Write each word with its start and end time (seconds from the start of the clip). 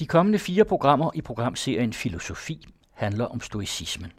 De 0.00 0.06
kommende 0.06 0.38
fire 0.38 0.64
programmer 0.64 1.10
i 1.14 1.20
programserien 1.20 1.92
Filosofi 1.92 2.66
handler 2.92 3.24
om 3.24 3.40
stoicismen. 3.40 4.12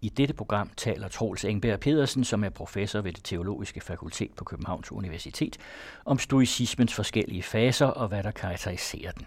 I 0.00 0.08
dette 0.08 0.34
program 0.34 0.70
taler 0.76 1.08
Troels 1.08 1.44
Engberg 1.44 1.80
Pedersen, 1.80 2.24
som 2.24 2.44
er 2.44 2.48
professor 2.48 3.00
ved 3.00 3.12
det 3.12 3.24
teologiske 3.24 3.80
fakultet 3.80 4.30
på 4.36 4.44
Københavns 4.44 4.92
Universitet, 4.92 5.56
om 6.04 6.18
stoicismens 6.18 6.94
forskellige 6.94 7.42
faser 7.42 7.86
og 7.86 8.08
hvad 8.08 8.22
der 8.22 8.30
karakteriserer 8.30 9.12
den. 9.12 9.26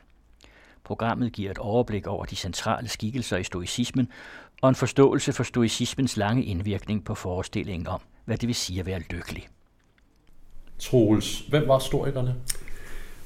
Programmet 0.83 1.33
giver 1.33 1.51
et 1.51 1.58
overblik 1.58 2.08
over 2.08 2.26
de 2.26 2.35
centrale 2.35 2.87
skikkelser 2.87 3.37
i 3.37 3.44
stoicismen 3.44 4.10
og 4.62 4.69
en 4.69 4.76
forståelse 4.76 5.33
for 5.33 5.44
stoicismens 5.44 6.17
lange 6.17 6.44
indvirkning 6.44 7.05
på 7.05 7.15
forestillingen 7.15 7.87
om, 7.87 8.01
hvad 8.26 8.37
det 8.37 8.47
vil 8.47 8.55
sige 8.55 8.79
at 8.79 8.85
være 8.85 8.99
lykkelig. 8.99 9.47
Troels, 10.79 11.39
hvem 11.39 11.67
var 11.67 11.79
stoikerne? 11.79 12.35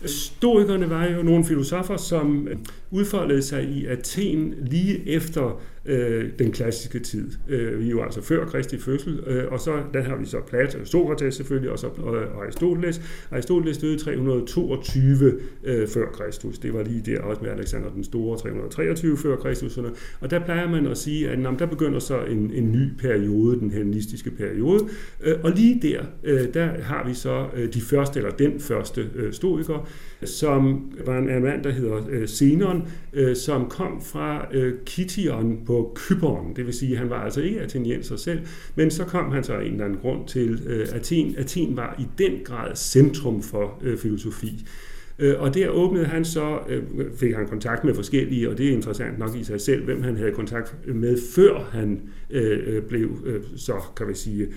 Stoikerne 0.06 0.90
var 0.90 1.06
jo 1.06 1.24
nogle 1.24 1.46
filosofer, 1.46 1.98
som 1.98 2.48
udfoldede 2.92 3.42
sig 3.42 3.64
i 3.64 3.86
Athen 3.86 4.54
lige 4.62 5.10
efter 5.10 5.62
øh, 5.86 6.30
den 6.40 6.52
klassiske 6.52 7.00
tid. 7.00 7.32
Øh, 7.50 7.80
vi 7.80 7.86
er 7.86 7.90
jo 7.90 8.04
altså 8.04 8.22
før 8.22 8.46
Kristi 8.46 8.78
fødsel, 8.78 9.20
øh, 9.28 9.52
og 9.52 9.60
så 9.60 9.72
der 9.94 10.02
har 10.02 10.16
vi 10.16 10.26
så 10.26 10.38
Plato, 10.48 10.86
Sokrates 10.86 11.36
selvfølgelig, 11.36 11.72
og 11.72 11.80
så 11.80 11.88
øh, 11.88 12.04
og 12.06 12.44
Aristoteles. 12.44 13.02
Aristoteles 13.32 13.78
døde 13.78 13.98
322 13.98 15.40
øh, 15.64 15.88
før 15.88 16.06
Kristus. 16.12 16.60
Det 16.60 16.74
var 16.74 16.84
lige 16.84 17.02
der 17.06 17.22
også 17.22 17.42
med 17.42 17.52
Alexander 17.52 17.90
den 17.90 18.04
Store, 18.04 18.38
323 18.38 19.18
før 19.18 19.36
Kristus. 19.36 19.80
Og 20.20 20.32
der 20.32 20.40
plejer 20.40 20.70
man 20.70 20.88
at 20.88 20.98
sige, 20.98 21.30
at 21.30 21.40
jamen, 21.40 21.60
der 21.60 21.66
begynder 21.66 22.00
så 22.00 22.26
en, 22.26 22.52
en 22.54 22.72
ny 22.72 22.90
periode, 23.00 23.60
den 23.60 23.72
hellenistiske 23.72 24.32
periode. 24.32 24.88
Øh, 25.24 25.36
og 25.44 25.52
lige 25.52 25.80
der, 25.82 26.02
øh, 26.24 26.54
der 26.54 26.66
har 26.66 27.08
vi 27.08 27.14
så 27.14 27.48
øh, 27.56 27.74
de 27.74 27.82
første, 27.82 28.20
eller 28.20 28.32
den 28.32 28.60
første 28.60 29.10
øh, 29.16 29.34
stoiker, 29.34 29.90
som 30.24 30.92
var 31.06 31.18
en, 31.18 31.30
en 31.30 31.44
mand, 31.44 31.64
der 31.64 31.72
hedder 31.72 32.02
øh, 32.10 32.28
Zenon, 32.28 32.88
øh, 33.14 33.36
som 33.36 33.70
kom 33.70 34.02
fra 34.02 34.48
øh, 34.54 34.74
Kition 34.86 35.60
på 35.66 35.75
Kypern. 35.96 36.56
Det 36.56 36.66
vil 36.66 36.74
sige, 36.74 36.92
at 36.92 36.98
han 36.98 37.10
var 37.10 37.24
altså 37.24 37.42
ikke 37.42 37.62
atenienser 37.62 38.16
selv, 38.16 38.40
men 38.76 38.92
så 38.92 39.04
kom 39.04 39.32
han 39.32 39.44
så 39.44 39.54
af 39.54 39.66
en 39.66 39.72
eller 39.72 39.86
anden 39.86 40.00
grund 40.00 40.28
til 40.28 40.62
øh, 40.66 40.88
Athen. 40.94 41.36
Athen 41.38 41.78
var 41.78 41.96
i 42.00 42.08
den 42.18 42.32
grad 42.44 42.76
centrum 42.76 43.44
for 43.44 43.80
øh, 43.82 43.98
filosofi. 43.98 44.68
Øh, 45.20 45.42
og 45.42 45.54
der 45.54 45.70
åbnede 45.70 46.06
han 46.06 46.26
så, 46.26 46.60
øh, 46.70 46.84
fik 47.18 47.34
han 47.34 47.48
kontakt 47.48 47.84
med 47.84 47.96
forskellige, 47.96 48.50
og 48.50 48.58
det 48.58 48.68
er 48.68 48.72
interessant 48.72 49.20
nok 49.20 49.36
i 49.36 49.44
sig 49.44 49.62
selv, 49.62 49.86
hvem 49.86 50.04
han 50.04 50.18
havde 50.18 50.32
kontakt 50.32 50.76
med, 50.88 51.18
før 51.36 51.70
han 51.72 52.02
øh, 52.30 52.76
øh 52.76 52.82
blev 52.82 53.10
så, 53.56 53.74
kan 53.98 54.08
vi 54.08 54.14
sige, 54.14 54.48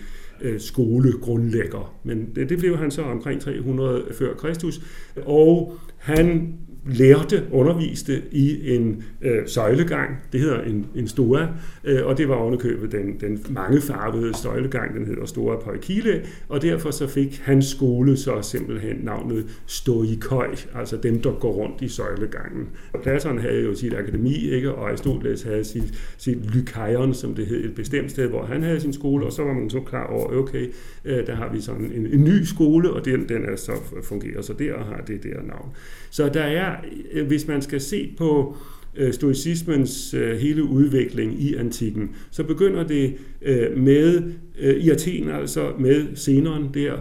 skolegrundlægger. 0.59 1.95
Men 2.05 2.29
det, 2.35 2.49
det 2.49 2.59
blev 2.59 2.77
han 2.77 2.91
så 2.91 3.03
omkring 3.03 3.41
300 3.41 4.05
før 4.13 4.35
Kristus, 4.35 4.81
og 5.17 5.79
han 5.97 6.55
lærte, 6.89 7.45
underviste 7.53 8.23
i 8.31 8.75
en 8.75 9.05
øh, 9.23 9.47
søjlegang, 9.47 10.11
det 10.33 10.41
hedder 10.41 10.61
en, 10.61 10.87
en 10.95 11.09
stoa, 11.09 11.49
øh, 11.85 12.07
og 12.07 12.19
det 12.19 12.29
var 12.29 12.35
ovenikøbet 12.35 12.93
den, 12.93 13.21
den 13.21 13.45
mangefarvede 13.51 14.37
søjlegang, 14.37 14.95
den 14.95 15.07
hedder 15.07 15.27
Stora 15.27 15.61
Poikile, 15.61 16.23
og 16.49 16.63
derfor 16.63 16.91
så 16.91 17.07
fik 17.07 17.41
hans 17.45 17.67
skole 17.67 18.17
så 18.17 18.43
simpelthen 18.43 18.97
navnet 19.03 19.47
Stoikoi, 19.67 20.47
altså 20.75 20.97
dem, 20.97 21.23
der 21.23 21.33
går 21.33 21.53
rundt 21.53 21.83
i 21.83 21.89
søjlegangen. 21.89 22.69
Platon 23.03 23.39
havde 23.39 23.63
jo 23.63 23.75
sit 23.75 23.95
akademi, 23.95 24.51
ikke? 24.51 24.75
og 24.75 24.89
Aristoteles 24.89 25.43
havde 25.43 25.65
sit, 25.65 26.15
sit 26.19 26.55
lykaion, 26.55 27.15
som 27.15 27.35
det 27.35 27.47
hed, 27.47 27.65
et 27.65 27.75
bestemt 27.75 28.11
sted, 28.11 28.29
hvor 28.29 28.45
han 28.45 28.63
havde 28.63 28.81
sin 28.81 28.93
skole, 28.93 29.27
og 29.27 29.33
så 29.33 29.43
var 29.45 29.53
man 29.53 29.71
så 29.71 29.81
klar 29.81 30.07
over, 30.07 30.39
okay, 30.39 30.67
øh, 31.05 31.27
der 31.27 31.35
har 31.35 31.53
vi 31.53 31.61
sådan 31.61 31.93
en, 31.95 32.07
en 32.07 32.25
ny 32.25 32.45
skole, 32.45 32.93
og 32.93 33.05
den, 33.05 33.29
den 33.29 33.45
er 33.45 33.57
så 33.57 33.73
fungerer 34.03 34.43
så 34.43 34.53
der 34.53 34.75
og 34.75 34.85
har 34.85 35.01
det 35.07 35.23
der 35.23 35.43
navn. 35.43 35.71
Så 36.11 36.29
der 36.29 36.43
er, 36.43 36.77
Øh, 37.13 37.27
hvis 37.27 37.49
man 37.49 37.63
skal 37.63 37.81
se 37.81 38.15
på 38.19 38.57
øh, 38.97 39.13
stoicismens 39.13 40.15
øh, 40.15 40.37
hele 40.37 40.65
udvikling 40.65 41.43
i 41.43 41.55
antikken, 41.55 42.11
så 42.31 42.45
begynder 42.45 42.87
det 42.87 43.15
øh, 43.43 43.79
med 43.79 44.23
øh, 44.61 44.75
i 44.77 44.91
Athen, 44.91 45.31
altså 45.31 45.73
med 45.79 46.17
Zenon 46.17 46.71
der, 46.75 46.93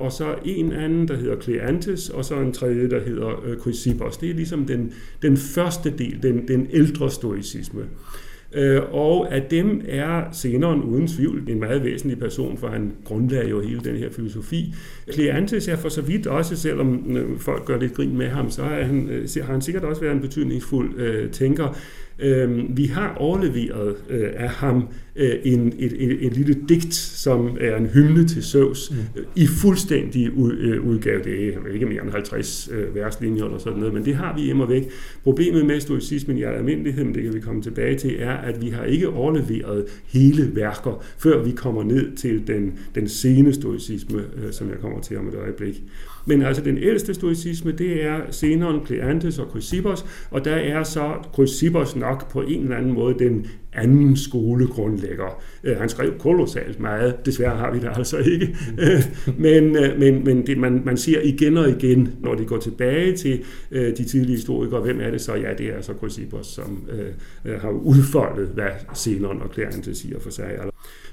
og 0.00 0.12
så 0.12 0.34
en 0.44 0.72
anden, 0.72 1.08
der 1.08 1.16
hedder 1.16 1.36
Kleantes, 1.36 2.10
og 2.10 2.24
så 2.24 2.40
en 2.40 2.52
tredje, 2.52 2.90
der 2.90 3.00
hedder 3.00 3.56
Chrysippos. 3.60 4.16
Det 4.16 4.30
er 4.30 4.34
ligesom 4.34 4.66
den, 4.66 4.92
den 5.22 5.36
første 5.36 5.94
del, 5.98 6.22
den, 6.22 6.48
den 6.48 6.66
ældre 6.72 7.10
stoicisme. 7.10 7.82
Øh, 8.54 8.80
og 8.90 9.34
af 9.34 9.42
dem 9.42 9.82
er 9.88 10.22
senere 10.32 10.84
uden 10.84 11.08
tvivl 11.08 11.44
en 11.48 11.60
meget 11.60 11.84
væsentlig 11.84 12.18
person, 12.18 12.58
for 12.58 12.68
han 12.68 12.92
grundlagde 13.04 13.50
jo 13.50 13.60
hele 13.60 13.80
den 13.80 13.96
her 13.96 14.10
filosofi. 14.10 14.74
Kleantes 15.12 15.68
er 15.68 15.76
for 15.76 15.88
så 15.88 16.02
vidt 16.02 16.26
også, 16.26 16.56
selvom 16.56 17.16
øh, 17.16 17.38
folk 17.38 17.64
gør 17.64 17.78
lidt 17.78 17.94
grin 17.94 18.16
med 18.16 18.28
ham, 18.28 18.50
så 18.50 18.62
er 18.62 18.84
han, 18.84 19.08
øh, 19.08 19.28
har 19.42 19.52
han 19.52 19.62
sikkert 19.62 19.84
også 19.84 20.00
været 20.00 20.14
en 20.14 20.20
betydningsfuld 20.20 21.00
øh, 21.00 21.30
tænker. 21.30 21.76
Øh, 22.18 22.76
vi 22.76 22.84
har 22.84 23.14
overleveret 23.14 23.94
øh, 24.10 24.30
af 24.34 24.48
ham 24.48 24.88
øh, 25.16 25.34
en, 25.44 25.72
et, 25.78 25.92
et, 25.92 26.26
et 26.26 26.36
lille 26.36 26.56
digt, 26.68 26.94
som 26.94 27.56
er 27.60 27.76
en 27.76 27.86
hymne 27.86 28.28
til 28.28 28.42
Zeus, 28.42 28.90
mm. 28.90 29.20
øh, 29.20 29.26
i 29.36 29.46
fuldstændig 29.46 30.36
ud, 30.36 30.52
øh, 30.52 30.86
udgave. 30.86 31.22
Det 31.24 31.48
er 31.48 31.72
ikke 31.72 31.86
mere 31.86 32.02
end 32.02 32.10
50 32.10 32.70
øh, 32.72 32.94
verslinjer 32.94 33.44
eller 33.44 33.58
sådan 33.58 33.78
noget, 33.78 33.94
men 33.94 34.04
det 34.04 34.14
har 34.14 34.36
vi 34.36 34.42
hjemme 34.42 34.62
og 34.62 34.68
væk. 34.68 34.90
Problemet 35.24 35.66
med 35.66 35.80
stoicismen 35.80 36.38
i 36.38 36.42
almindelighed, 36.42 37.04
men 37.04 37.14
det 37.14 37.22
kan 37.22 37.34
vi 37.34 37.40
komme 37.40 37.62
tilbage 37.62 37.98
til, 37.98 38.16
er, 38.18 38.32
at 38.42 38.62
vi 38.62 38.68
har 38.68 38.84
ikke 38.84 39.08
overleveret 39.08 39.84
hele 40.06 40.56
værker, 40.56 41.04
før 41.18 41.42
vi 41.42 41.50
kommer 41.50 41.82
ned 41.82 42.16
til 42.16 42.46
den, 42.46 42.78
den 42.94 43.08
sene 43.08 43.52
stoicisme, 43.52 44.18
øh, 44.18 44.52
som 44.52 44.68
jeg 44.68 44.78
kommer 44.80 45.00
til 45.00 45.18
om 45.18 45.28
et 45.28 45.34
øjeblik. 45.34 45.82
Men 46.26 46.42
altså 46.42 46.62
den 46.62 46.78
ældste 46.78 47.14
stoicisme, 47.14 47.72
det 47.72 48.04
er 48.04 48.20
Zenon, 48.30 48.84
Kleantes 48.84 49.38
og 49.38 49.50
Chrysippos, 49.50 50.04
og 50.30 50.44
der 50.44 50.54
er 50.54 50.82
så 50.82 51.14
Chrysippos 51.34 51.96
nok 51.96 52.30
på 52.32 52.40
en 52.40 52.62
eller 52.62 52.76
anden 52.76 52.92
måde 52.92 53.14
den 53.18 53.46
anden 53.72 54.16
skolegrundlægger. 54.16 55.42
Øh, 55.64 55.76
han 55.76 55.88
skrev 55.88 56.18
kolossalt 56.18 56.80
meget, 56.80 57.26
desværre 57.26 57.56
har 57.56 57.72
vi 57.72 57.78
det 57.78 57.90
altså 57.94 58.18
ikke, 58.18 58.56
mm. 59.26 59.32
men, 59.44 59.76
øh, 59.76 59.98
men, 59.98 60.24
men 60.24 60.46
det, 60.46 60.58
man, 60.58 60.82
man 60.84 60.96
siger 60.96 61.20
igen 61.20 61.56
og 61.56 61.68
igen, 61.68 62.08
når 62.20 62.34
de 62.34 62.44
går 62.44 62.58
tilbage 62.58 63.16
til 63.16 63.44
øh, 63.70 63.96
de 63.96 64.04
tidlige 64.04 64.36
historikere, 64.36 64.80
hvem 64.80 65.00
er 65.00 65.10
det 65.10 65.20
så? 65.20 65.34
Ja, 65.34 65.54
det 65.58 65.66
er 65.66 65.80
så 65.80 65.92
Chrysippos, 65.98 66.46
som 66.46 66.84
øh, 67.44 67.60
har 67.60 67.70
udfoldet, 67.70 68.31
hvad 68.32 68.70
Zenon 68.96 69.42
og 69.42 69.50
Kleantes 69.50 69.98
siger 69.98 70.20
for 70.20 70.30
sig. 70.30 70.58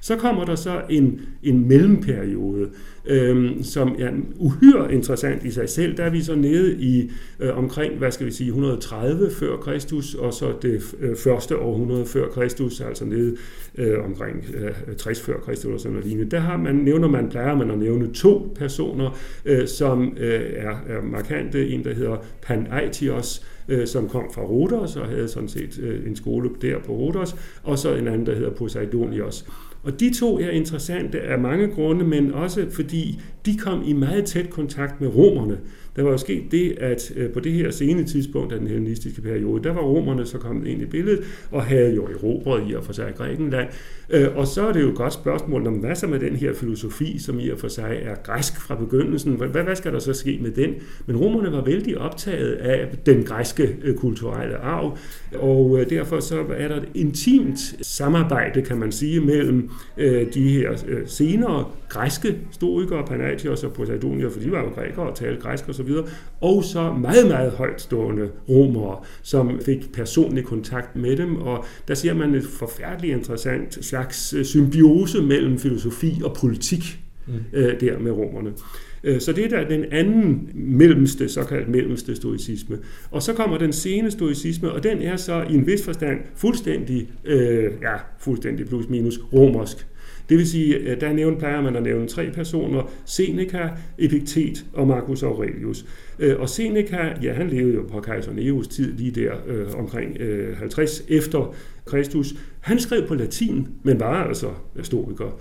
Så 0.01 0.15
kommer 0.15 0.45
der 0.45 0.55
så 0.55 0.81
en, 0.89 1.21
en 1.43 1.67
mellemperiode, 1.67 2.69
øhm, 3.05 3.63
som 3.63 3.95
er 3.99 4.11
uhyre 4.37 4.93
interessant 4.93 5.43
i 5.43 5.51
sig 5.51 5.69
selv. 5.69 5.97
Der 5.97 6.03
er 6.03 6.09
vi 6.09 6.21
så 6.21 6.35
nede 6.35 6.75
i 6.79 7.11
øh, 7.39 7.57
omkring, 7.57 7.97
hvad 7.97 8.11
skal 8.11 8.25
vi 8.25 8.31
sige, 8.31 8.47
130 8.47 9.31
før 9.31 9.57
Kristus, 9.57 10.15
og 10.15 10.33
så 10.33 10.53
det 10.61 10.95
øh, 10.99 11.15
første 11.15 11.57
århundrede 11.57 12.05
før 12.05 12.27
Kristus, 12.27 12.81
altså 12.81 13.05
nede 13.05 13.37
øh, 13.75 14.05
omkring 14.05 14.45
øh, 14.53 14.95
60 14.97 15.21
før 15.21 15.39
Kristus 15.39 15.73
og 15.73 15.79
sådan 15.79 15.93
noget 15.93 16.07
lignende. 16.07 16.31
Der 16.31 16.39
har 16.39 16.57
man, 16.57 16.75
nævner 16.75 17.07
man, 17.07 17.29
plejer 17.29 17.55
man 17.55 17.71
at 17.71 17.79
nævne 17.79 18.13
to 18.13 18.55
personer, 18.55 19.17
øh, 19.45 19.67
som 19.67 20.17
øh, 20.17 20.41
er, 20.55 20.77
er 20.87 21.01
markante. 21.03 21.69
En, 21.69 21.83
der 21.83 21.93
hedder 21.93 22.17
Panaitios, 22.41 23.45
øh, 23.69 23.87
som 23.87 24.09
kom 24.09 24.23
fra 24.33 24.41
Rodos 24.41 24.95
og 24.95 25.07
havde 25.07 25.27
sådan 25.27 25.49
set 25.49 25.79
øh, 25.81 26.07
en 26.07 26.15
skole 26.15 26.49
der 26.61 26.79
på 26.79 26.91
Rodos, 26.91 27.35
og 27.63 27.79
så 27.79 27.95
en 27.95 28.07
anden, 28.07 28.25
der 28.25 28.35
hedder 28.35 28.51
Poseidonios. 28.51 29.45
Og 29.83 29.99
de 29.99 30.13
to 30.19 30.39
er 30.39 30.49
interessante 30.49 31.21
af 31.21 31.39
mange 31.39 31.67
grunde, 31.67 32.05
men 32.05 32.33
også 32.33 32.65
fordi 32.71 33.21
de 33.45 33.57
kom 33.57 33.83
i 33.85 33.93
meget 33.93 34.25
tæt 34.25 34.49
kontakt 34.49 35.01
med 35.01 35.15
romerne. 35.15 35.57
Der 35.95 36.03
var 36.03 36.11
jo 36.11 36.17
sket 36.17 36.43
det, 36.51 36.77
at 36.77 37.11
øh, 37.15 37.29
på 37.29 37.39
det 37.39 37.51
her 37.51 37.71
sene 37.71 38.03
tidspunkt 38.03 38.53
af 38.53 38.59
den 38.59 38.67
hellenistiske 38.67 39.21
periode, 39.21 39.63
der 39.63 39.73
var 39.73 39.81
romerne 39.81 40.25
så 40.25 40.37
kommet 40.37 40.67
ind 40.67 40.81
i 40.81 40.85
billedet 40.85 41.23
og 41.51 41.63
havde 41.63 41.95
jo 41.95 42.05
erobret 42.05 42.69
i 42.69 42.73
og 42.73 42.83
for 42.83 42.93
sig 42.93 43.13
Grækenland. 43.17 43.67
Øh, 44.09 44.37
og 44.37 44.47
så 44.47 44.67
er 44.67 44.73
det 44.73 44.81
jo 44.81 44.89
et 44.89 44.95
godt 44.95 45.13
spørgsmål, 45.13 45.67
om 45.67 45.73
hvad 45.73 45.95
så 45.95 46.07
med 46.07 46.19
den 46.19 46.35
her 46.35 46.53
filosofi, 46.53 47.19
som 47.19 47.39
i 47.39 47.49
og 47.49 47.59
for 47.59 47.67
sig 47.67 47.99
er 48.01 48.15
græsk 48.23 48.61
fra 48.61 48.75
begyndelsen? 48.75 49.33
Hvad, 49.33 49.63
hvad 49.63 49.75
skal 49.75 49.93
der 49.93 49.99
så 49.99 50.13
ske 50.13 50.39
med 50.41 50.51
den? 50.51 50.73
Men 51.05 51.17
romerne 51.17 51.51
var 51.51 51.63
vældig 51.65 51.97
optaget 51.97 52.51
af 52.51 52.87
den 53.05 53.23
græske 53.23 53.75
øh, 53.83 53.95
kulturelle 53.95 54.57
arv, 54.57 54.97
og 55.35 55.79
øh, 55.79 55.89
derfor 55.89 56.19
så 56.19 56.45
er 56.57 56.67
der 56.67 56.75
et 56.75 56.89
intimt 56.93 57.59
samarbejde, 57.81 58.61
kan 58.61 58.77
man 58.77 58.91
sige, 58.91 59.21
mellem 59.21 59.69
øh, 59.97 60.33
de 60.33 60.49
her 60.49 60.71
øh, 60.87 61.01
senere 61.05 61.65
græske 61.89 62.37
stoikere, 62.51 63.05
Panagios 63.05 63.63
og 63.63 63.73
Poseidonios, 63.73 64.33
for 64.33 64.39
de 64.39 64.51
var 64.51 64.59
jo 64.59 64.69
grækere 64.69 65.09
og 65.09 65.15
talte 65.15 65.41
græsk 65.41 65.69
og 65.69 65.75
videre, 65.83 66.05
og 66.41 66.63
så 66.63 66.93
meget, 66.93 67.27
meget 67.27 67.51
højtstående 67.51 68.29
romere, 68.49 68.99
som 69.21 69.59
fik 69.65 69.91
personlig 69.93 70.43
kontakt 70.43 70.95
med 70.95 71.17
dem, 71.17 71.35
og 71.35 71.65
der 71.87 71.93
ser 71.93 72.13
man 72.13 72.35
et 72.35 72.45
forfærdeligt 72.45 73.17
interessant 73.17 73.85
slags 73.85 74.33
øh, 74.33 74.45
symbiose 74.45 75.21
mellem 75.21 75.59
filosofi 75.59 76.21
og 76.23 76.35
politik 76.39 76.99
mm. 77.27 77.33
øh, 77.53 77.79
der 77.81 77.99
med 77.99 78.11
romerne. 78.11 78.51
Øh, 79.03 79.21
så 79.21 79.31
det 79.31 79.45
er 79.45 79.49
der 79.49 79.67
den 79.67 79.85
anden 79.91 80.49
mellemste, 80.53 81.29
såkaldt 81.29 81.69
mellemste 81.69 82.15
stoicisme. 82.15 82.77
Og 83.11 83.21
så 83.21 83.33
kommer 83.33 83.57
den 83.57 83.73
sene 83.73 84.11
stoicisme, 84.11 84.71
og 84.71 84.83
den 84.83 85.01
er 85.01 85.15
så 85.15 85.45
i 85.49 85.53
en 85.53 85.67
vis 85.67 85.85
forstand 85.85 86.19
fuldstændig, 86.35 87.09
øh, 87.25 87.71
ja, 87.81 87.95
fuldstændig 88.19 88.67
plus 88.67 88.89
minus 88.89 89.19
romersk. 89.33 89.87
Det 90.29 90.37
vil 90.37 90.49
sige, 90.49 90.89
at 90.89 91.01
der 91.01 91.13
nævnt, 91.13 91.39
plejer 91.39 91.61
man 91.61 91.75
at 91.75 91.83
nævne 91.83 92.07
tre 92.07 92.31
personer, 92.31 92.91
Seneca, 93.05 93.69
Epiktet 93.97 94.65
og 94.73 94.87
Marcus 94.87 95.23
Aurelius. 95.23 95.85
Øh, 96.19 96.39
og 96.39 96.49
Seneca, 96.49 97.13
ja, 97.23 97.33
han 97.33 97.49
levede 97.49 97.75
jo 97.75 97.83
på 97.91 97.99
kejser 97.99 98.33
Neros 98.33 98.67
tid 98.67 98.93
lige 98.93 99.11
der 99.11 99.33
øh, 99.47 99.67
omkring 99.75 100.17
øh, 100.19 100.57
50 100.57 101.03
efter 101.07 101.55
Kristus. 101.89 102.33
Han 102.59 102.79
skrev 102.79 103.07
på 103.07 103.15
latin, 103.15 103.67
men 103.83 103.99
var 103.99 104.23
altså 104.23 104.47
historiker. 104.77 105.39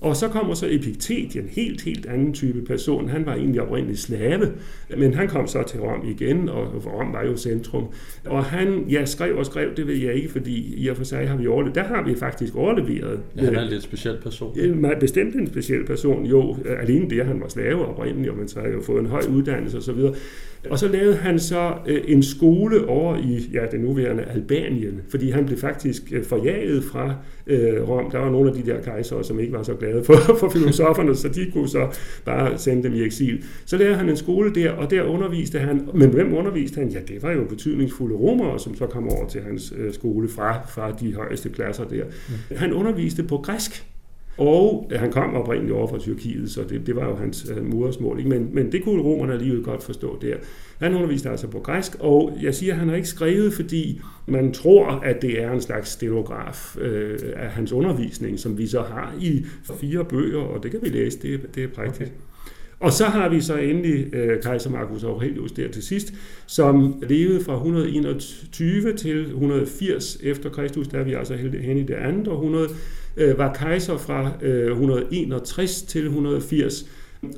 Og 0.00 0.16
så 0.16 0.28
kommer 0.28 0.54
så 0.54 0.66
Epiktet, 0.70 1.36
en 1.36 1.48
helt, 1.50 1.82
helt 1.82 2.06
anden 2.06 2.32
type 2.32 2.64
person. 2.64 3.08
Han 3.08 3.26
var 3.26 3.34
egentlig 3.34 3.62
oprindelig 3.62 3.98
slave, 3.98 4.52
men 4.98 5.14
han 5.14 5.28
kom 5.28 5.46
så 5.46 5.62
til 5.62 5.80
Rom 5.80 6.06
igen, 6.08 6.48
og 6.48 6.86
Rom 6.86 7.12
var 7.12 7.24
jo 7.24 7.36
centrum. 7.36 7.84
Og 8.24 8.44
han, 8.44 8.84
ja, 8.90 9.04
skrev 9.04 9.36
og 9.36 9.46
skrev, 9.46 9.76
det 9.76 9.86
ved 9.86 9.94
jeg 9.94 10.14
ikke, 10.14 10.28
fordi 10.28 10.74
i 10.76 10.88
og 10.88 10.96
for 10.96 11.04
sig 11.04 11.28
har 11.28 11.36
vi 11.36 11.46
overlevet. 11.46 11.74
Der 11.74 11.84
har 11.84 12.04
vi 12.04 12.14
faktisk 12.14 12.56
overleveret. 12.56 13.20
Ja, 13.36 13.44
han 13.44 13.54
er 13.54 13.62
en 13.62 13.68
lidt 13.68 13.82
speciel 13.82 14.16
person. 14.22 14.56
Bestemt 15.00 15.34
en 15.34 15.46
speciel 15.46 15.86
person, 15.86 16.26
jo. 16.26 16.56
Alene 16.80 17.10
det, 17.10 17.24
han 17.24 17.40
var 17.40 17.48
slave 17.48 17.86
oprindeligt, 17.86 18.30
og 18.30 18.36
man 18.36 18.48
så 18.48 18.60
har 18.60 18.68
jo 18.68 18.82
fået 18.82 19.00
en 19.00 19.06
høj 19.06 19.22
uddannelse 19.30 19.78
osv. 19.78 19.97
Og 20.70 20.78
så 20.78 20.88
lavede 20.88 21.16
han 21.16 21.38
så 21.38 21.74
øh, 21.86 22.00
en 22.06 22.22
skole 22.22 22.88
over 22.88 23.16
i 23.16 23.50
ja, 23.52 23.66
det 23.72 23.80
nuværende 23.80 24.22
Albanien, 24.22 25.00
fordi 25.08 25.30
han 25.30 25.46
blev 25.46 25.58
faktisk 25.58 26.02
øh, 26.12 26.24
forjaget 26.24 26.84
fra 26.84 27.14
øh, 27.46 27.88
Rom. 27.88 28.10
Der 28.10 28.18
var 28.18 28.30
nogle 28.30 28.50
af 28.50 28.56
de 28.56 28.70
der 28.70 28.80
kejsere, 28.80 29.24
som 29.24 29.40
ikke 29.40 29.52
var 29.52 29.62
så 29.62 29.74
glade 29.74 30.04
for, 30.04 30.14
for 30.40 30.48
filosoferne, 30.48 31.16
så 31.16 31.28
de 31.28 31.50
kunne 31.52 31.68
så 31.68 31.88
bare 32.24 32.58
sende 32.58 32.82
dem 32.82 32.94
i 32.94 33.02
eksil. 33.02 33.44
Så 33.66 33.76
lavede 33.76 33.96
han 33.96 34.08
en 34.08 34.16
skole 34.16 34.54
der, 34.54 34.70
og 34.70 34.90
der 34.90 35.02
underviste 35.02 35.58
han, 35.58 35.88
men 35.94 36.10
hvem 36.10 36.34
underviste 36.34 36.78
han? 36.78 36.88
Ja, 36.88 37.00
det 37.08 37.22
var 37.22 37.32
jo 37.32 37.44
betydningsfulde 37.44 38.16
romere, 38.16 38.58
som 38.58 38.76
så 38.76 38.86
kom 38.86 39.08
over 39.08 39.28
til 39.28 39.40
hans 39.40 39.72
øh, 39.76 39.92
skole 39.92 40.28
fra, 40.28 40.66
fra 40.68 40.92
de 40.92 41.14
højeste 41.14 41.48
klasser 41.48 41.84
der. 41.84 42.04
Han 42.56 42.72
underviste 42.72 43.22
på 43.22 43.36
græsk, 43.36 43.84
og 44.38 44.92
han 44.96 45.12
kom 45.12 45.34
oprindeligt 45.34 45.74
over 45.74 45.86
fra 45.88 45.98
Tyrkiet, 45.98 46.50
så 46.50 46.64
det, 46.68 46.86
det 46.86 46.96
var 46.96 47.08
jo 47.08 47.16
hans 47.16 47.50
uh, 47.50 47.66
modersmål. 47.66 48.18
Ikke? 48.18 48.30
Men, 48.30 48.48
men 48.52 48.72
det 48.72 48.84
kunne 48.84 49.02
romerne 49.02 49.32
alligevel 49.32 49.62
godt 49.62 49.82
forstå 49.82 50.18
der. 50.22 50.36
Han 50.78 50.94
underviste 50.94 51.30
altså 51.30 51.46
på 51.46 51.58
græsk, 51.58 51.96
og 52.00 52.38
jeg 52.42 52.54
siger, 52.54 52.72
at 52.72 52.78
han 52.78 52.88
har 52.88 52.96
ikke 52.96 53.08
skrevet, 53.08 53.52
fordi 53.52 54.00
man 54.26 54.52
tror, 54.52 54.86
at 54.90 55.22
det 55.22 55.42
er 55.42 55.52
en 55.52 55.60
slags 55.60 55.90
stenograf 55.90 56.76
uh, 56.76 56.82
af 57.36 57.50
hans 57.50 57.72
undervisning, 57.72 58.38
som 58.38 58.58
vi 58.58 58.66
så 58.66 58.82
har 58.82 59.14
i 59.20 59.44
fire 59.80 60.04
bøger, 60.04 60.40
og 60.40 60.62
det 60.62 60.70
kan 60.70 60.80
vi 60.82 60.88
læse, 60.88 61.18
det, 61.22 61.54
det 61.54 61.64
er 61.64 61.68
praktisk. 61.68 62.10
Okay. 62.10 62.28
Og 62.80 62.92
så 62.92 63.04
har 63.04 63.28
vi 63.28 63.40
så 63.40 63.56
endelig 63.56 64.14
øh, 64.14 64.42
kejser 64.42 64.70
Marcus 64.70 65.04
Aurelius 65.04 65.52
der 65.52 65.68
til 65.68 65.82
sidst, 65.82 66.14
som 66.46 67.02
levede 67.08 67.44
fra 67.44 67.54
121 67.54 68.96
til 68.96 69.20
180 69.20 70.18
efter 70.22 70.50
Kristus, 70.50 70.88
der 70.88 70.98
er 70.98 71.04
vi 71.04 71.12
altså 71.12 71.34
hen 71.34 71.76
i 71.76 71.82
det 71.82 71.94
andet 71.94 72.28
århundrede, 72.28 72.68
øh, 73.18 73.38
var 73.38 73.54
kejser 73.54 73.96
fra 73.96 74.30
øh, 74.42 74.70
161 74.70 75.82
til 75.82 76.04
180, 76.04 76.84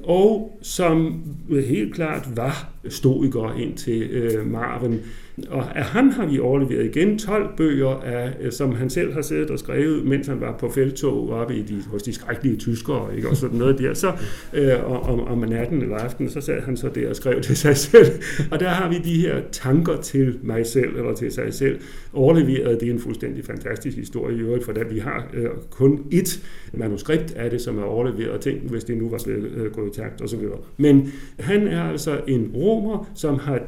og 0.03 0.59
som 0.63 1.23
helt 1.51 1.95
klart 1.95 2.29
var 2.37 2.71
stoiker 2.89 3.57
ind 3.59 3.77
til 3.77 4.03
øh, 4.03 4.51
Marven. 4.51 5.01
Og 5.49 5.79
af 5.79 5.85
ham 5.85 6.09
har 6.09 6.27
vi 6.27 6.39
overleveret 6.39 6.97
igen 6.97 7.19
12 7.19 7.49
bøger, 7.57 7.89
af, 7.89 8.33
øh, 8.41 8.53
som 8.53 8.75
han 8.75 8.91
selv 8.91 9.13
har 9.13 9.23
siddet 9.23 9.51
og 9.51 9.59
skrevet, 9.59 10.05
mens 10.05 10.27
han 10.27 10.41
var 10.41 10.57
på 10.59 10.71
feltog 10.71 11.31
oppe 11.31 11.57
i 11.57 11.63
de, 11.63 11.83
hos 11.91 12.03
de 12.03 12.13
skrækkelige 12.13 12.57
tyskere, 12.57 13.17
ikke? 13.17 13.29
og 13.29 13.37
sådan 13.37 13.59
noget 13.59 13.79
der. 13.79 13.95
Så 13.95 14.13
øh, 14.55 15.09
om, 15.09 15.21
om 15.21 15.39
natten 15.39 15.83
eller 15.83 15.97
aftenen, 15.97 16.31
så 16.31 16.41
sad 16.41 16.61
han 16.61 16.77
så 16.77 16.89
der 16.95 17.09
og 17.09 17.17
skrev 17.17 17.41
til 17.43 17.57
sig 17.57 17.77
selv. 17.77 18.07
Og 18.51 18.61
der 18.61 18.69
har 18.69 18.89
vi 18.89 18.99
de 18.99 19.21
her 19.21 19.41
tanker 19.53 19.97
til 19.97 20.39
mig 20.43 20.67
selv, 20.67 20.97
eller 20.97 21.15
til 21.15 21.33
sig 21.33 21.55
selv, 21.55 21.81
overleveret. 22.13 22.81
Det 22.81 22.89
er 22.89 22.93
en 22.93 23.01
fuldstændig 23.01 23.45
fantastisk 23.45 23.97
historie 23.97 24.37
i 24.37 24.41
øvrigt, 24.41 24.65
for 24.65 24.73
vi 24.91 24.99
har 24.99 25.27
øh, 25.35 25.49
kun 25.71 26.01
ét 26.13 26.41
manuskript 26.73 27.33
af 27.37 27.51
det, 27.51 27.61
som 27.61 27.79
er 27.79 27.83
overleveret. 27.83 28.41
Tænk, 28.41 28.71
hvis 28.71 28.85
det 28.85 28.97
nu 28.97 29.09
var 29.09 29.21
blevet 29.25 29.51
øh, 29.57 29.73
gået 29.73 29.97
i 29.97 30.01
takt 30.01 30.23
osv. 30.23 30.41
Men 30.77 31.13
han 31.39 31.69
er 31.69 31.83
altså 31.83 32.21
en 32.27 32.51
romer, 32.71 33.11
som 33.15 33.39
har 33.39 33.61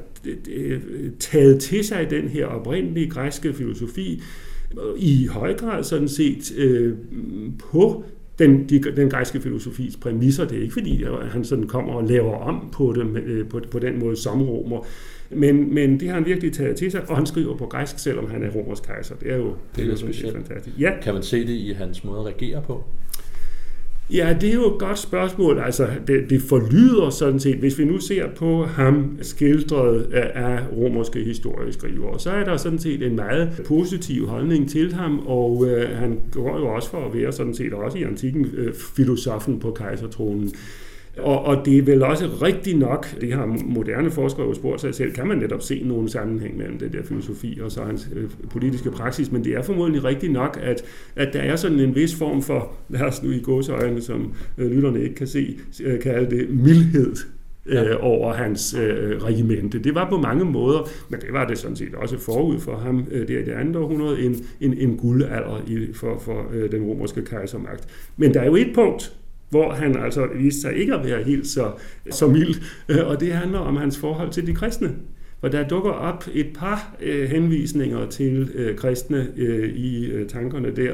taget 1.18 1.60
til 1.60 1.84
sig 1.84 2.10
den 2.10 2.28
her 2.28 2.46
oprindelige 2.46 3.10
græske 3.10 3.54
filosofi, 3.54 4.22
i 4.96 5.26
høj 5.26 5.54
grad 5.54 5.84
sådan 5.84 6.08
set 6.08 6.58
øh, 6.58 6.94
på 7.58 8.04
den, 8.38 8.68
de, 8.68 8.78
den 8.78 9.10
græske 9.10 9.40
filosofis 9.40 9.96
præmisser. 9.96 10.44
Det 10.44 10.58
er 10.58 10.62
ikke 10.62 10.72
fordi, 10.72 11.02
at 11.02 11.28
han 11.28 11.44
sådan 11.44 11.66
kommer 11.66 11.92
og 11.92 12.04
laver 12.04 12.34
om 12.36 12.68
på 12.72 12.92
det 12.96 13.22
øh, 13.24 13.48
på, 13.48 13.60
på 13.70 13.78
den 13.78 13.98
måde 13.98 14.16
som 14.16 14.42
romer. 14.42 14.86
Men, 15.30 15.74
men 15.74 16.00
det 16.00 16.08
har 16.08 16.14
han 16.14 16.26
virkelig 16.26 16.52
taget 16.52 16.76
til 16.76 16.90
sig, 16.90 17.02
og 17.08 17.16
han 17.16 17.26
skriver 17.26 17.56
på 17.56 17.66
græsk, 17.66 17.98
selvom 17.98 18.30
han 18.30 18.42
er 18.42 18.50
romersk 18.50 18.82
kejser. 18.82 19.14
Det 19.14 19.32
er 19.32 19.36
jo, 19.36 19.54
det 19.76 19.84
er 19.84 19.88
jo 19.88 19.96
specielt. 19.96 20.36
fantastisk. 20.36 20.80
Ja. 20.80 20.90
Kan 21.02 21.14
man 21.14 21.22
se 21.22 21.40
det 21.40 21.52
i 21.52 21.72
hans 21.72 22.04
måde 22.04 22.20
at 22.20 22.26
regere 22.26 22.62
på? 22.66 22.84
Ja, 24.10 24.36
det 24.40 24.48
er 24.48 24.54
jo 24.54 24.74
et 24.74 24.78
godt 24.78 24.98
spørgsmål. 24.98 25.58
Altså, 25.58 25.88
det, 26.06 26.30
det 26.30 26.42
forlyder 26.42 27.10
sådan 27.10 27.40
set, 27.40 27.56
hvis 27.56 27.78
vi 27.78 27.84
nu 27.84 27.98
ser 27.98 28.28
på 28.36 28.64
ham 28.64 29.18
skildret 29.22 30.12
af 30.12 30.58
romerske 30.76 31.24
historieskrivere, 31.24 32.20
så 32.20 32.30
er 32.30 32.44
der 32.44 32.56
sådan 32.56 32.78
set 32.78 33.02
en 33.02 33.16
meget 33.16 33.62
positiv 33.66 34.26
holdning 34.26 34.70
til 34.70 34.92
ham, 34.94 35.18
og 35.26 35.66
øh, 35.68 35.98
han 35.98 36.20
går 36.32 36.58
jo 36.58 36.66
også 36.66 36.90
for 36.90 37.06
at 37.06 37.14
være 37.14 37.32
sådan 37.32 37.54
set 37.54 37.72
også 37.72 37.98
i 37.98 38.02
antikken 38.02 38.46
øh, 38.56 38.74
filosofen 38.96 39.60
på 39.60 39.70
kejsertronen. 39.70 40.52
Og, 41.18 41.44
og 41.44 41.66
det 41.66 41.78
er 41.78 41.82
vel 41.82 42.02
også 42.02 42.26
rigtigt 42.42 42.78
nok, 42.78 43.20
det 43.20 43.32
har 43.32 43.46
moderne 43.64 44.10
forskere 44.10 44.46
jo 44.46 44.54
spurgt 44.54 44.80
sig 44.80 44.94
selv, 44.94 45.12
kan 45.12 45.26
man 45.26 45.38
netop 45.38 45.62
se 45.62 45.82
nogen 45.84 46.08
sammenhæng 46.08 46.56
mellem 46.56 46.78
det 46.78 46.92
der 46.92 47.02
filosofi 47.02 47.60
og 47.62 47.72
så 47.72 47.84
hans 47.84 48.08
øh, 48.14 48.30
politiske 48.50 48.90
praksis, 48.90 49.32
men 49.32 49.44
det 49.44 49.52
er 49.52 49.62
formodentlig 49.62 50.04
rigtigt 50.04 50.32
nok, 50.32 50.58
at, 50.62 50.84
at 51.16 51.32
der 51.32 51.40
er 51.40 51.56
sådan 51.56 51.80
en 51.80 51.94
vis 51.94 52.14
form 52.14 52.42
for, 52.42 52.72
lad 52.88 53.00
os 53.00 53.22
nu 53.22 53.30
i 53.30 53.40
gåseøjne, 53.40 54.00
som 54.00 54.34
øh, 54.58 54.70
lytterne 54.70 55.02
ikke 55.02 55.14
kan 55.14 55.26
se, 55.26 55.58
øh, 55.84 56.00
kalde 56.00 56.36
det 56.36 56.50
mildhed 56.50 57.16
ja. 57.68 57.84
øh, 57.84 57.96
over 58.00 58.32
hans 58.32 58.74
øh, 58.74 59.22
regimente. 59.22 59.78
Det 59.78 59.94
var 59.94 60.10
på 60.10 60.16
mange 60.16 60.44
måder, 60.44 60.88
men 61.08 61.20
det 61.20 61.32
var 61.32 61.46
det 61.46 61.58
sådan 61.58 61.76
set 61.76 61.94
også 61.94 62.18
forud 62.18 62.58
for 62.58 62.76
ham 62.76 63.06
øh, 63.10 63.28
der 63.28 63.38
i 63.38 63.44
det 63.44 63.52
andet 63.52 63.76
århundrede, 63.76 64.22
en, 64.22 64.36
en, 64.60 64.78
en 64.78 64.96
guldalder 64.96 65.64
i, 65.66 65.92
for, 65.92 66.18
for 66.18 66.46
øh, 66.52 66.72
den 66.72 66.82
romerske 66.82 67.24
kejsermagt. 67.24 68.12
Men 68.16 68.34
der 68.34 68.40
er 68.40 68.46
jo 68.46 68.56
et 68.56 68.70
punkt, 68.74 69.12
hvor 69.52 69.72
han 69.72 69.96
altså 69.96 70.28
viste 70.36 70.60
sig 70.60 70.76
ikke 70.76 70.94
at 70.94 71.04
være 71.04 71.22
helt 71.22 71.46
så, 71.46 71.72
så 72.10 72.26
mild, 72.28 72.54
øh, 72.88 73.06
og 73.06 73.20
det 73.20 73.32
handler 73.32 73.58
om 73.58 73.76
hans 73.76 73.98
forhold 73.98 74.30
til 74.30 74.46
de 74.46 74.54
kristne. 74.54 74.94
Og 75.40 75.52
der 75.52 75.68
dukker 75.68 75.90
op 75.90 76.24
et 76.34 76.46
par 76.54 76.96
øh, 77.02 77.30
henvisninger 77.30 78.06
til 78.06 78.50
øh, 78.54 78.76
kristne 78.76 79.28
øh, 79.36 79.74
i 79.74 80.06
øh, 80.06 80.28
tankerne 80.28 80.76
der, 80.76 80.92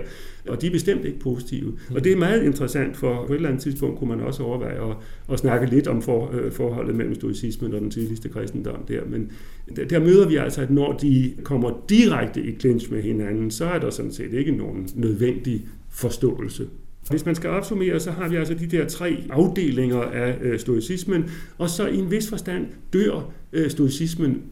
og 0.48 0.62
de 0.62 0.66
er 0.66 0.70
bestemt 0.70 1.04
ikke 1.04 1.18
positive. 1.18 1.72
Og 1.94 2.04
det 2.04 2.12
er 2.12 2.16
meget 2.16 2.44
interessant, 2.44 2.96
for 2.96 3.26
på 3.26 3.32
et 3.32 3.36
eller 3.36 3.48
andet 3.48 3.62
tidspunkt 3.62 3.98
kunne 3.98 4.16
man 4.16 4.20
også 4.20 4.42
overveje 4.42 4.90
at, 4.90 4.96
at 5.32 5.38
snakke 5.38 5.66
lidt 5.66 5.86
om 5.86 6.02
for, 6.02 6.30
øh, 6.32 6.52
forholdet 6.52 6.94
mellem 6.94 7.14
stoicismen 7.14 7.74
og 7.74 7.80
den 7.80 7.90
tidligste 7.90 8.28
kristendom 8.28 8.84
der. 8.88 9.00
Men 9.08 9.30
der, 9.76 9.84
der 9.84 10.00
møder 10.00 10.28
vi 10.28 10.36
altså, 10.36 10.62
at 10.62 10.70
når 10.70 10.92
de 10.92 11.34
kommer 11.42 11.84
direkte 11.88 12.42
i 12.42 12.58
clinch 12.60 12.92
med 12.92 13.02
hinanden, 13.02 13.50
så 13.50 13.64
er 13.64 13.78
der 13.78 13.90
sådan 13.90 14.12
set 14.12 14.32
ikke 14.32 14.52
nogen 14.52 14.88
nødvendig 14.94 15.66
forståelse 15.90 16.66
hvis 17.10 17.26
man 17.26 17.34
skal 17.34 17.50
opsummere, 17.50 18.00
så 18.00 18.10
har 18.10 18.28
vi 18.28 18.36
altså 18.36 18.54
de 18.54 18.66
der 18.66 18.88
tre 18.88 19.24
afdelinger 19.30 20.00
af 20.00 20.38
øh, 20.40 20.58
stoicismen, 20.58 21.30
og 21.58 21.70
så 21.70 21.86
i 21.86 21.96
en 21.96 22.10
vis 22.10 22.28
forstand 22.28 22.66
dør 22.92 23.32
øh, 23.52 23.70
stoicismen. 23.70 24.42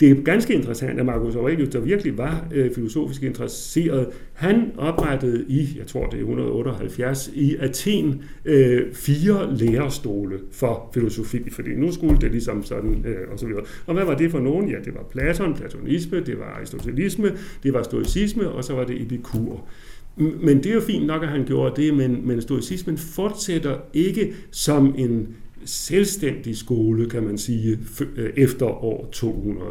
Det 0.00 0.10
er 0.10 0.14
ganske 0.14 0.54
interessant, 0.54 1.00
at 1.00 1.06
Marcus 1.06 1.36
Aurelius, 1.36 1.68
der 1.68 1.80
virkelig 1.80 2.18
var 2.18 2.46
øh, 2.52 2.74
filosofisk 2.74 3.22
interesseret, 3.22 4.06
han 4.32 4.72
oprettede 4.76 5.44
i, 5.48 5.68
jeg 5.78 5.86
tror 5.86 6.06
det 6.06 6.16
er 6.16 6.20
178, 6.20 7.30
i 7.34 7.56
Athen 7.56 8.22
øh, 8.44 8.94
fire 8.94 9.56
lærerstole 9.56 10.38
for 10.52 10.90
filosofi, 10.94 11.50
fordi 11.50 11.70
nu 11.74 11.92
skulle 11.92 12.20
det 12.20 12.30
ligesom 12.30 12.62
sådan, 12.62 13.04
øh, 13.06 13.32
og 13.32 13.38
så 13.38 13.46
videre. 13.46 13.62
Og 13.86 13.94
hvad 13.94 14.04
var 14.04 14.14
det 14.14 14.30
for 14.30 14.40
nogen? 14.40 14.70
Ja, 14.70 14.76
det 14.84 14.94
var 14.94 15.02
Platon, 15.10 15.54
platonisme, 15.54 16.20
det 16.20 16.38
var 16.38 16.44
aristotelisme, 16.44 17.32
det 17.62 17.72
var 17.72 17.82
stoicisme, 17.82 18.48
og 18.48 18.64
så 18.64 18.74
var 18.74 18.84
det 18.84 19.02
epikur. 19.02 19.68
Men 20.16 20.56
det 20.62 20.66
er 20.66 20.74
jo 20.74 20.80
fint 20.80 21.06
nok, 21.06 21.22
at 21.22 21.28
han 21.28 21.44
gjorde 21.44 21.82
det, 21.82 21.94
men, 21.94 22.26
men 22.26 22.42
stoicismen 22.42 22.98
fortsætter 22.98 23.76
ikke 23.92 24.34
som 24.50 24.94
en 24.98 25.28
selvstændig 25.64 26.56
skole, 26.56 27.10
kan 27.10 27.22
man 27.22 27.38
sige, 27.38 27.78
øh, 28.16 28.30
efter 28.36 28.66
år 28.66 29.08
200. 29.12 29.70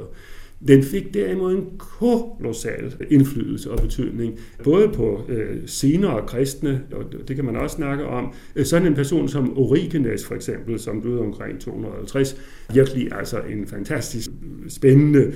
Den 0.67 0.83
fik 0.83 1.13
derimod 1.13 1.55
en 1.55 1.65
kolossal 1.77 2.93
indflydelse 3.09 3.71
og 3.71 3.79
betydning, 3.79 4.39
både 4.63 4.89
på 4.89 5.21
øh, 5.29 5.61
senere 5.65 6.27
kristne, 6.27 6.81
og 6.91 7.27
det 7.27 7.35
kan 7.35 7.45
man 7.45 7.55
også 7.55 7.75
snakke 7.75 8.05
om, 8.05 8.33
øh, 8.55 8.65
sådan 8.65 8.87
en 8.87 8.95
person 8.95 9.27
som 9.27 9.57
Origenes 9.57 10.25
for 10.25 10.35
eksempel, 10.35 10.79
som 10.79 11.01
døde 11.01 11.19
omkring 11.19 11.59
250, 11.59 12.37
virkelig 12.73 13.11
altså 13.11 13.39
en 13.39 13.67
fantastisk 13.67 14.29
spændende 14.67 15.33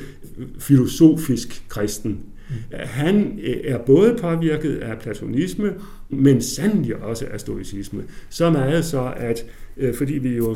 filosofisk 0.59 1.63
kristen 1.69 2.19
han 2.71 3.39
øh, 3.43 3.55
er 3.63 3.77
både 3.77 4.17
påvirket 4.21 4.75
af 4.75 4.99
platonisme, 4.99 5.73
men 6.09 6.41
sandelig 6.41 6.95
også 6.95 7.25
af 7.31 7.39
stoicisme. 7.39 8.03
Så 8.29 8.49
meget 8.49 8.85
så, 8.85 9.13
at 9.17 9.45
øh, 9.77 9.93
fordi 9.95 10.13
vi 10.13 10.35
jo 10.35 10.55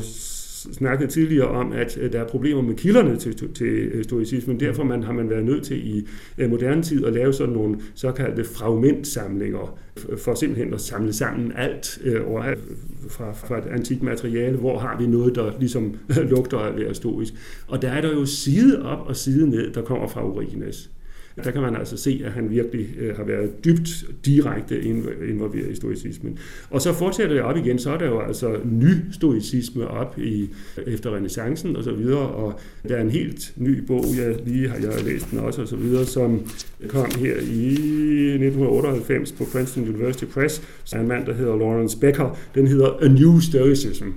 snakkede 0.72 1.10
tidligere 1.10 1.48
om, 1.48 1.72
at 1.72 1.98
øh, 2.00 2.12
der 2.12 2.20
er 2.20 2.28
problemer 2.28 2.62
med 2.62 2.74
kilderne 2.74 3.16
til, 3.16 3.54
til 3.54 4.04
stoicismen. 4.04 4.60
Derfor 4.60 4.84
man, 4.84 5.02
har 5.02 5.12
man 5.12 5.30
været 5.30 5.44
nødt 5.44 5.64
til 5.64 5.96
i 5.96 6.08
moderne 6.48 6.82
tid 6.82 7.04
at 7.04 7.12
lave 7.12 7.32
sådan 7.32 7.54
nogle 7.54 7.80
såkaldte 7.94 8.44
fragmentsamlinger, 8.44 9.78
for 10.16 10.34
simpelthen 10.34 10.74
at 10.74 10.80
samle 10.80 11.12
sammen 11.12 11.52
alt 11.56 11.98
overalt 12.26 12.60
fra, 13.08 13.32
fra 13.32 13.58
et 13.58 13.66
antikt 13.66 14.02
materiale, 14.02 14.56
hvor 14.56 14.78
har 14.78 14.98
vi 14.98 15.06
noget, 15.06 15.34
der 15.34 15.52
ligesom 15.58 15.96
lugter 16.30 16.58
af 16.58 16.68
at 16.68 16.76
være 16.76 16.94
stoisk. 16.94 17.34
Og 17.68 17.82
der 17.82 17.88
er 17.88 18.00
der 18.00 18.12
jo 18.12 18.26
side 18.26 18.82
op 18.82 19.06
og 19.06 19.16
side 19.16 19.50
ned, 19.50 19.72
der 19.72 19.82
kommer 19.82 20.08
fra 20.08 20.24
Origenes. 20.24 20.90
Der 21.36 21.50
kan 21.50 21.62
man 21.62 21.76
altså 21.76 21.96
se, 21.96 22.22
at 22.24 22.32
han 22.32 22.50
virkelig 22.50 22.88
øh, 22.98 23.16
har 23.16 23.24
været 23.24 23.64
dybt 23.64 24.04
direkte 24.24 24.82
involveret 25.28 25.70
i 25.70 25.74
stoicismen. 25.74 26.38
Og 26.70 26.82
så 26.82 26.92
fortsætter 26.92 27.34
det 27.34 27.42
op 27.42 27.56
igen, 27.56 27.78
så 27.78 27.90
er 27.90 27.98
der 27.98 28.06
jo 28.06 28.20
altså 28.20 28.56
ny 28.64 28.94
stoicisme 29.12 29.88
op 29.88 30.18
i, 30.18 30.50
efter 30.86 31.16
renaissancen 31.16 31.76
og 31.76 31.84
så 31.84 31.92
videre, 31.92 32.28
og 32.28 32.60
der 32.88 32.96
er 32.96 33.00
en 33.02 33.10
helt 33.10 33.52
ny 33.56 33.78
bog, 33.86 34.04
jeg 34.18 34.36
lige 34.46 34.68
har 34.68 34.76
jeg 34.76 35.04
læst 35.04 35.30
den 35.30 35.38
også 35.38 35.62
og 35.62 35.68
så 35.68 35.76
videre, 35.76 36.04
som 36.04 36.46
kom 36.88 37.06
her 37.18 37.34
i 37.36 37.74
1998 37.74 39.32
på 39.32 39.44
Princeton 39.52 39.88
University 39.88 40.24
Press, 40.24 40.62
af 40.92 41.00
en 41.00 41.08
mand, 41.08 41.26
der 41.26 41.34
hedder 41.34 41.56
Lawrence 41.56 41.98
Becker. 41.98 42.38
Den 42.54 42.66
hedder 42.66 42.98
A 43.02 43.08
New 43.08 43.40
Stoicism. 43.40 44.08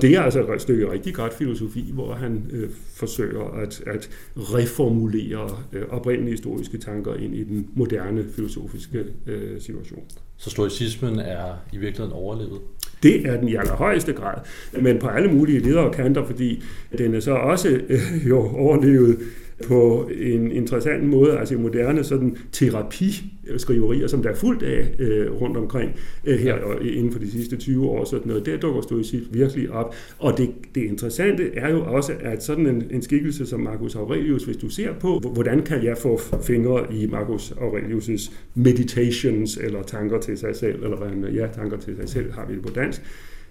Det 0.00 0.14
er 0.14 0.20
altså 0.20 0.52
et 0.52 0.62
stykke 0.62 0.90
rigtig 0.90 1.14
godt 1.14 1.34
filosofi, 1.34 1.90
hvor 1.94 2.14
han 2.14 2.50
øh, 2.52 2.70
forsøger 2.94 3.60
at, 3.62 3.82
at 3.86 4.10
reformulere 4.36 5.58
øh, 5.72 5.82
oprindelige 5.90 6.30
historiske 6.30 6.78
tanker 6.78 7.14
ind 7.14 7.34
i 7.34 7.44
den 7.44 7.68
moderne 7.74 8.24
filosofiske 8.34 9.04
øh, 9.26 9.60
situation. 9.60 10.02
Så 10.36 10.50
stoicismen 10.50 11.18
er 11.18 11.54
i 11.72 11.76
virkeligheden 11.76 12.12
overlevet? 12.12 12.60
Det 13.02 13.26
er 13.26 13.36
den 13.36 13.48
i 13.48 13.54
allerhøjeste 13.54 14.12
grad, 14.12 14.38
men 14.80 14.98
på 14.98 15.08
alle 15.08 15.32
mulige 15.32 15.58
ledere 15.58 15.92
kanter, 15.92 16.26
fordi 16.26 16.62
den 16.98 17.14
er 17.14 17.20
så 17.20 17.32
også 17.32 17.68
øh, 17.88 18.28
jo 18.28 18.38
overlevet 18.38 19.18
på 19.66 20.10
en 20.20 20.52
interessant 20.52 21.04
måde, 21.04 21.38
altså 21.38 21.54
i 21.54 21.58
moderne 21.58 22.04
sådan 22.04 22.36
terapiskriverier, 22.52 24.06
som 24.06 24.22
der 24.22 24.30
er 24.30 24.34
fuldt 24.34 24.62
af 24.62 24.94
øh, 24.98 25.32
rundt 25.40 25.56
omkring 25.56 25.90
øh, 26.24 26.38
her 26.38 26.54
og 26.54 26.84
inden 26.84 27.12
for 27.12 27.18
de 27.18 27.30
sidste 27.30 27.56
20 27.56 27.88
år, 27.88 28.04
sådan 28.04 28.28
noget, 28.28 28.46
der 28.46 28.56
dukker 28.56 28.80
stoicid 28.80 29.24
virkelig 29.30 29.70
op. 29.70 29.94
Og 30.18 30.38
det, 30.38 30.50
det 30.74 30.82
interessante 30.82 31.54
er 31.54 31.70
jo 31.70 31.84
også, 31.84 32.12
at 32.20 32.44
sådan 32.44 32.66
en, 32.66 32.84
en 32.90 33.02
skikkelse 33.02 33.46
som 33.46 33.60
Marcus 33.60 33.96
Aurelius, 33.96 34.44
hvis 34.44 34.56
du 34.56 34.68
ser 34.68 34.92
på, 35.00 35.18
hvordan 35.32 35.62
kan 35.62 35.84
jeg 35.84 35.98
få 35.98 36.20
fingre 36.42 36.94
i 36.94 37.06
Marcus 37.06 37.52
Aurelius' 37.52 38.32
meditations, 38.54 39.56
eller 39.56 39.82
tanker 39.82 40.20
til 40.20 40.38
sig 40.38 40.56
selv, 40.56 40.84
eller 40.84 40.96
hvad 40.96 41.30
ja, 41.30 41.46
tanker 41.46 41.76
til 41.76 41.96
sig 41.96 42.08
selv 42.08 42.32
har 42.32 42.46
vi 42.48 42.54
det 42.54 42.62
på 42.62 42.72
dansk, 42.74 43.02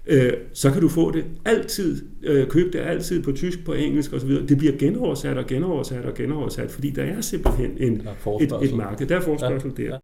øh, 0.05 0.34
så 0.53 0.72
kan 0.72 0.81
du 0.81 0.89
få 0.89 1.12
det 1.12 1.25
altid, 1.46 2.05
øh, 2.24 2.48
købe 2.48 2.77
det 2.77 2.79
altid 2.79 3.24
på 3.24 3.31
tysk, 3.31 3.65
på 3.65 3.74
engelsk 3.74 4.13
osv. 4.13 4.29
Det 4.29 4.58
bliver 4.58 4.77
genoversat 4.77 5.38
og 5.38 5.48
genoversat 5.48 6.05
og 6.05 6.13
genoversat, 6.13 6.72
fordi 6.72 6.89
der 6.89 7.03
er 7.03 7.22
simpelthen 7.22 7.77
en, 7.77 8.08
er 8.08 8.38
et, 8.41 8.70
et 8.70 8.75
marked. 8.75 9.08
Der 9.08 9.15
er 9.15 9.22
forspørgsel 9.22 9.74
ja. 9.77 9.84
der. 9.84 9.98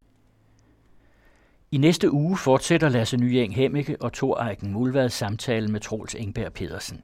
I 1.72 1.77
næste 1.77 2.12
uge 2.12 2.38
fortsætter 2.38 2.89
Lasse 2.89 3.18
Nyeng 3.18 3.56
Hemmeke 3.56 3.98
og 4.00 4.13
Thor 4.13 4.44
Eiken 4.44 4.72
Mulvad 4.72 5.10
samtale 5.10 5.68
med 5.68 5.80
Troels 5.80 6.16
Engberg 6.16 6.54
Pedersen. 6.54 7.01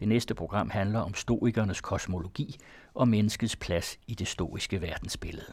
Det 0.00 0.08
næste 0.08 0.34
program 0.34 0.70
handler 0.70 1.00
om 1.00 1.14
stoikernes 1.14 1.80
kosmologi 1.80 2.56
og 2.94 3.08
menneskets 3.08 3.56
plads 3.56 3.98
i 4.06 4.14
det 4.14 4.28
stoiske 4.28 4.82
verdensbillede. 4.82 5.52